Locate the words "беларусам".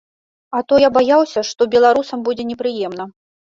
1.77-2.27